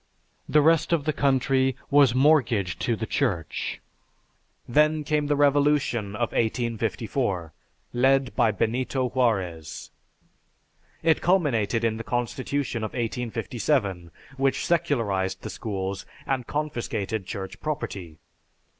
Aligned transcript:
The 0.49 0.63
rest 0.63 0.91
of 0.91 1.03
the 1.05 1.13
country 1.13 1.75
was 1.91 2.15
mortgaged 2.15 2.79
to 2.81 2.95
the 2.95 3.05
Church. 3.05 3.79
Then 4.67 5.03
came 5.03 5.27
the 5.27 5.35
revolution 5.35 6.15
of 6.15 6.31
1854, 6.31 7.53
led 7.93 8.35
by 8.35 8.49
Benito 8.49 9.09
Juarez. 9.09 9.91
It 11.03 11.21
culminated 11.21 11.83
in 11.83 11.97
the 11.97 12.03
Constitution 12.03 12.83
of 12.83 12.93
1857, 12.93 14.09
which 14.37 14.65
secularized 14.65 15.43
the 15.43 15.51
schools 15.51 16.07
and 16.25 16.47
confiscated 16.47 17.27
Church 17.27 17.59
property. 17.61 18.17